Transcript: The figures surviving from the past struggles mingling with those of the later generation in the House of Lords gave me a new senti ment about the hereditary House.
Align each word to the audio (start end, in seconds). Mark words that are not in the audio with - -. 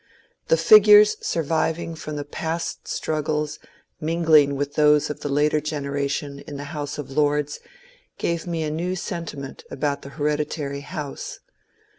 The 0.47 0.57
figures 0.57 1.15
surviving 1.21 1.93
from 1.93 2.15
the 2.15 2.25
past 2.25 2.87
struggles 2.87 3.59
mingling 3.99 4.55
with 4.55 4.73
those 4.73 5.11
of 5.11 5.19
the 5.19 5.29
later 5.29 5.61
generation 5.61 6.39
in 6.47 6.57
the 6.57 6.63
House 6.73 6.97
of 6.97 7.11
Lords 7.11 7.59
gave 8.17 8.47
me 8.47 8.63
a 8.63 8.71
new 8.71 8.95
senti 8.95 9.37
ment 9.37 9.63
about 9.69 10.01
the 10.01 10.09
hereditary 10.17 10.79
House. 10.81 11.37